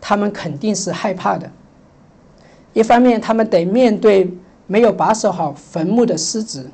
[0.00, 1.50] 他们肯定是害怕的。
[2.72, 4.32] 一方面，他们得面对
[4.66, 6.66] 没有把守好坟墓的狮子；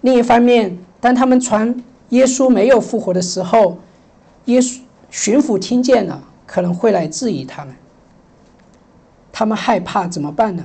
[0.00, 3.78] 另一方面，当他们传耶稣没有复活的时候，
[4.44, 7.74] 耶稣巡抚听见了，可能会来质疑他们。
[9.32, 10.64] 他们害怕怎么办呢？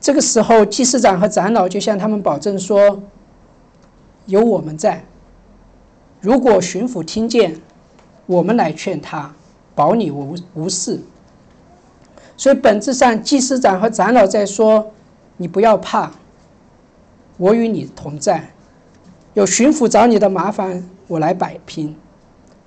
[0.00, 3.02] 这个时候，祭司长和长老就向他们保证说
[4.26, 5.04] ：“有我们在，
[6.20, 7.60] 如果巡抚听见，
[8.26, 9.34] 我们来劝他，
[9.74, 11.00] 保你无无事。”
[12.36, 14.92] 所以本质上，祭司长和长老在说
[15.38, 16.12] ：“你不要怕，
[17.38, 18.50] 我与你同在。
[19.34, 21.96] 有巡抚找你的麻烦，我来摆平。”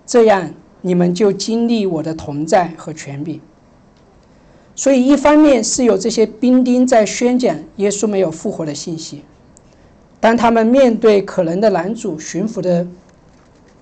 [0.05, 0.51] 这样，
[0.81, 3.39] 你们就经历我的同在和权柄。
[4.79, 9.17] 所以，一方面是有这些兵丁在宣讲耶稣没有复活的信息；
[10.21, 12.87] 当他们面对可能的男主巡抚的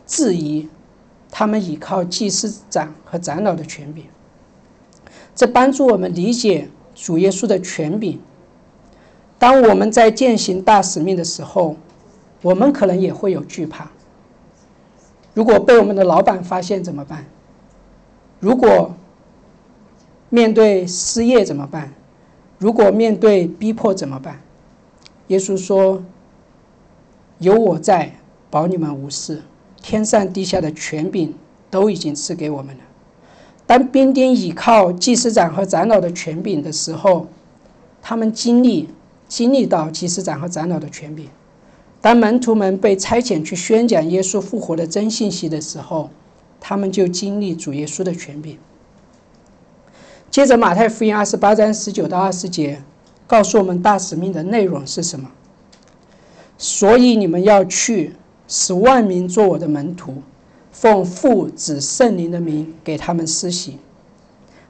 [0.08, 0.68] 质疑，
[1.30, 4.06] 他们依靠祭司长和长老的权柄，
[5.36, 8.20] 这帮助我们理解主耶稣的权柄。
[9.38, 11.76] 当我们在践行大使命的时候，
[12.41, 13.91] 我们可能也会有惧怕。
[15.36, 17.28] 如果被我们的老板发现怎么办？
[18.39, 18.95] 如果
[20.30, 21.94] 面对失业怎么办？
[22.60, 24.42] 如果面对逼迫怎么办？
[25.28, 26.04] 耶稣说
[27.40, 28.16] ：“有我在，
[28.50, 29.42] 保你们无事。
[29.82, 31.34] 天上地下的权柄
[31.70, 32.82] 都已经赐给我们了。”
[33.68, 37.28] 当兵丁倚靠祭司长和长老的权柄的时候，
[38.02, 38.90] 他们经历
[39.28, 41.28] 经历到祭司长和长老的权柄。
[42.00, 46.10] 当门徒们被差遣去宣讲耶稣复活的真信息的时候，
[46.62, 48.58] 他们就经历主耶稣的权柄。
[50.30, 52.82] 接着，马太福音二十八章十九到二十节
[53.26, 55.32] 告诉我们大使命的内容是什么。
[56.58, 58.16] 所以你们要去，
[58.48, 60.22] 使万民做我的门徒，
[60.72, 63.78] 奉父子圣灵的名给他们施洗，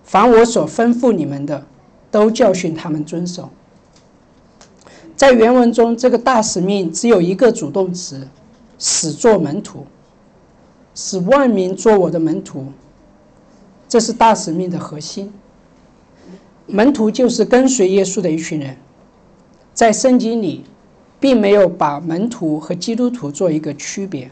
[0.03, 1.65] 凡我所吩咐你们的，
[2.11, 3.49] 都教训他们遵守。
[5.17, 8.27] 在原文中，这个大使命只有一个主动词
[8.77, 9.85] ，“使做门徒”，
[10.93, 12.67] 使万民做我的门徒，
[13.89, 15.33] 这是大使命的核心。
[16.67, 18.77] 门徒就是跟随耶稣的一群人，
[19.73, 20.65] 在圣经里，
[21.19, 24.29] 并没有把门徒和基督徒做一个区别，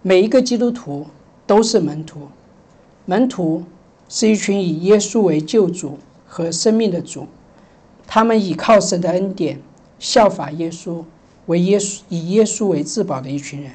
[0.00, 1.06] 每一个基督徒
[1.46, 2.28] 都是门徒。
[3.04, 3.64] 门徒
[4.08, 7.26] 是一群以耶稣为救主和生命的主，
[8.06, 9.60] 他们倚靠神的恩典。
[10.00, 11.02] 效法耶稣，
[11.46, 13.72] 为耶稣以耶稣为至宝的一群人。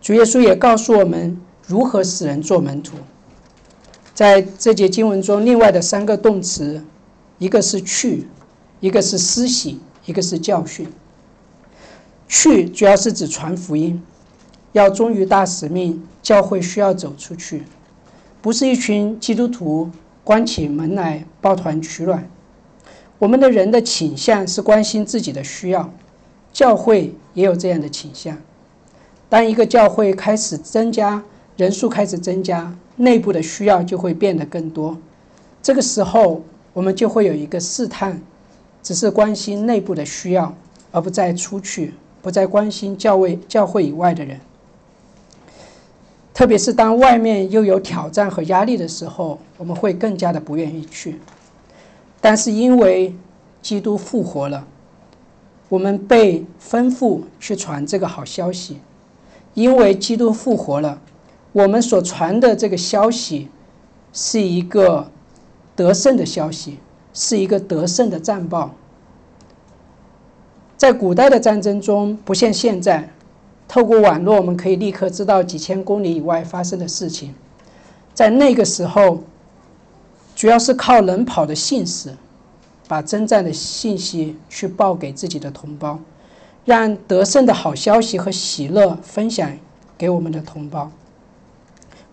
[0.00, 2.96] 主耶稣也告诉我们如何使人做门徒。
[4.20, 6.84] 在这节经文中，另外的三个动词，
[7.38, 8.28] 一个是去，
[8.78, 10.86] 一个是施洗，一个是教训。
[12.28, 14.02] 去主要是指传福音，
[14.72, 17.62] 要忠于大使命，教会需要走出去，
[18.42, 19.90] 不是一群基督徒
[20.22, 22.28] 关起门来抱团取暖。
[23.18, 25.90] 我们的人的倾向是关心自己的需要，
[26.52, 28.36] 教会也有这样的倾向。
[29.30, 31.24] 当一个教会开始增加
[31.60, 34.96] 人数，开始增加，内部的需要就会变得更多。
[35.62, 36.42] 这个时候，
[36.72, 38.18] 我们就会有一个试探，
[38.82, 40.54] 只是关心内部的需要，
[40.90, 41.92] 而不再出去，
[42.22, 44.40] 不再关心教会教会以外的人。
[46.32, 51.20] 特别是当外面又有挑战和压力的时候，我们会更加的不愿意去。
[52.22, 53.14] 但是因为
[53.60, 54.66] 基督复活了，
[55.68, 58.78] 我们被吩咐去传这个好消息。
[59.52, 61.02] 因为基督复活了，
[61.52, 63.48] 我们所传的这个消息
[64.12, 65.10] 是一个
[65.74, 66.78] 得胜的消息，
[67.12, 68.72] 是一个得胜的战报。
[70.76, 73.10] 在古代的战争中，不像现在，
[73.68, 77.34] 透过网络我们可以立刻知道几千公里以外发生的事情。
[78.14, 79.20] 在那个时候。
[80.36, 82.16] 主要是靠能跑的信使，
[82.88, 85.98] 把征战的信息去报给自己的同胞，
[86.64, 89.50] 让得胜的好消息和喜乐分享
[89.98, 90.90] 给我们的同胞。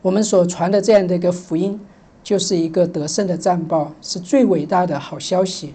[0.08, 1.78] 我们所传的这样的一个福音，
[2.24, 5.74] 就是一个得胜的战报，是最伟大的好消息。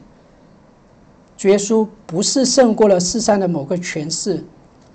[1.36, 4.42] 主耶稣不是胜过了世上的某个权势，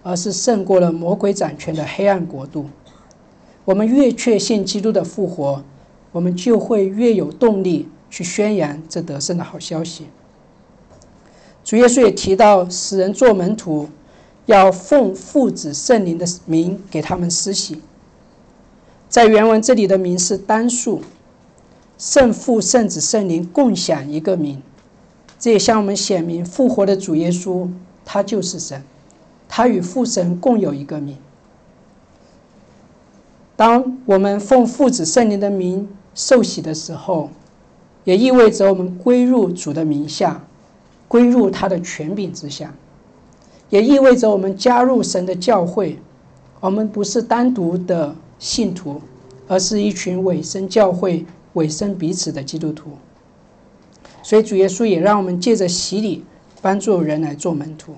[0.01, 2.65] 而是胜过了魔鬼掌权的黑暗国度。
[3.63, 5.63] 我们越确信基督的复活。
[6.11, 10.07] 我们就会越有动力去宣扬这得胜的好消息。
[11.63, 13.87] 主耶稣也提到，使人做门徒，
[14.47, 17.83] 要奉父子圣灵的名给他们施洗。
[19.09, 21.01] 在原文这里的名是单数，
[21.97, 24.61] 圣父、圣子、圣灵共享一个名，
[25.39, 27.69] 这也向我们显明复活的主耶稣，
[28.03, 28.83] 他就是神，
[29.47, 31.17] 他与父神共有一个名。
[33.55, 37.29] 当我们奉父子圣灵的名受洗的时候，
[38.03, 40.45] 也意味着我们归入主的名下，
[41.07, 42.75] 归入他的权柄之下，
[43.69, 45.97] 也意味着我们加入神的教会。
[46.59, 49.01] 我们不是单独的信徒，
[49.47, 52.91] 而是一群委身教会、委身彼此的基督徒。
[54.23, 56.25] 所以主耶稣也让我们借着洗礼，
[56.61, 57.95] 帮助人来做门徒。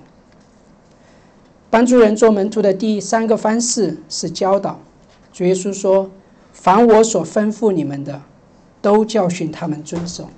[1.68, 4.80] 帮助人做门徒的第三个方式是教导。
[5.32, 6.10] 主耶稣说
[6.52, 8.22] ：“凡我所吩咐你们的，
[8.82, 10.28] 都教训他们遵守。”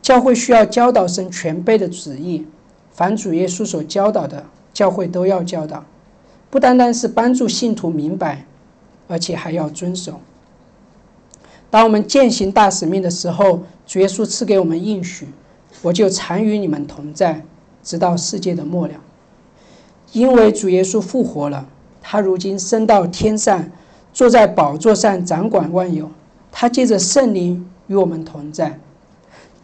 [0.00, 2.46] 教会需要教导神全备的旨意，
[2.92, 5.84] 凡主耶稣所教导的，教会都要教导，
[6.50, 8.46] 不单单是帮助信徒明白，
[9.08, 10.20] 而且还要遵守。
[11.70, 15.26] 当我们践行大使命的时候，主耶稣赐给我们应许
[15.82, 17.42] ：“我就常与你们同在，
[17.82, 18.94] 直到世界的末了。”
[20.12, 21.66] 因为主耶稣复活了，
[22.00, 23.70] 他如今升到天上。
[24.10, 26.10] 坐在宝座上掌管万有，
[26.50, 28.80] 他借着圣灵与我们同在。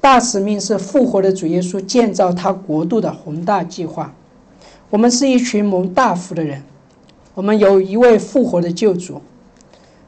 [0.00, 4.14] 大使命是复活的主耶稣建造他国度的宏大计划。
[4.90, 6.62] 我们是一群蒙大福的人，
[7.34, 9.22] 我们有一位复活的救主，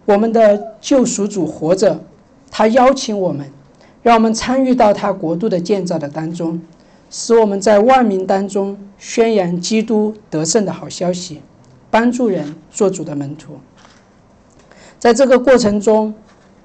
[0.06, 2.00] 我们的救赎主活着，
[2.48, 3.50] 他邀请我们，
[4.02, 6.60] 让我们参与到他国度的建造的当中，
[7.10, 11.42] 使我们在万民当中宣扬基督得胜的好消息，
[11.90, 13.58] 帮助人做主的门徒。
[14.96, 16.14] 在这个过程中，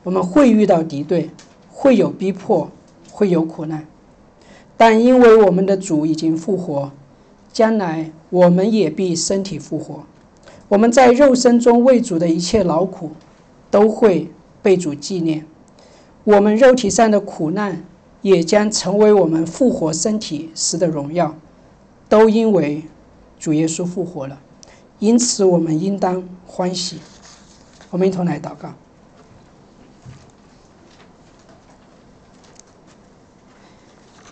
[0.04, 1.32] 我们会遇到敌对，
[1.72, 2.70] 会有逼迫，
[3.12, 3.88] 会有苦难，
[4.78, 6.92] 但因为我们的主已经复活，
[7.52, 10.04] 将来我们也必身体复活。
[10.70, 13.12] 我们在肉身中为主的一切劳苦，
[13.72, 14.30] 都会
[14.61, 15.47] 被主纪念。
[16.24, 17.84] 我们肉体上的苦难，
[18.22, 21.36] 也将成为我们复活身体时的荣耀，
[22.07, 22.84] 都因为
[23.39, 24.39] 主耶稣复活了。
[24.99, 26.99] 因此，我们应当欢喜。
[27.89, 28.76] 我们一同来祷告。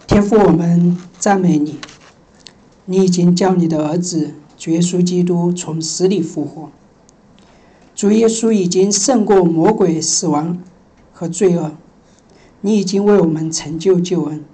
[0.06, 1.80] 天父，我们赞美你，
[2.86, 6.70] 你已经叫你的儿子主耶稣基督从死里复活。
[8.00, 10.58] 主耶稣已经胜过魔鬼、死亡
[11.12, 11.72] 和罪恶，
[12.62, 14.46] 你已经为我们成就救恩。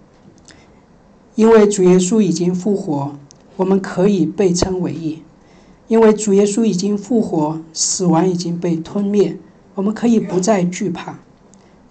[1.36, 3.16] 因为主耶稣已经复活，
[3.58, 5.22] 我们可以被称为义。
[5.88, 9.38] 因为主耶稣已经复活，死亡已经被吞灭，
[9.76, 11.20] 我们可以不再惧怕。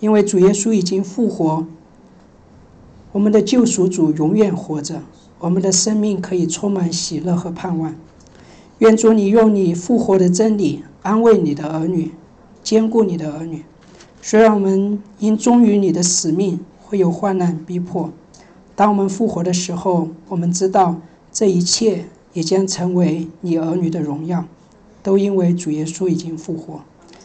[0.00, 1.64] 因为主耶稣已经复活，
[3.12, 5.02] 我们的救赎主永远活着，
[5.38, 7.94] 我们的生命可以充满喜乐和盼望。
[8.78, 12.11] 愿主你用你复活的真理安慰你的儿女，
[12.64, 13.64] 兼顾你的儿女。
[14.20, 18.11] 虽然我们因忠于你的使命会有患难逼迫，
[18.74, 21.00] 当我们复活的时候，我们知道
[21.30, 22.07] 这一切。
[22.34, 24.44] 也将成为你儿女的荣耀，
[25.05, 26.80] 都因为主耶稣已经复活。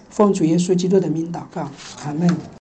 [0.08, 1.72] 奉主耶稣基督的名祷告，
[2.06, 2.59] 阿门。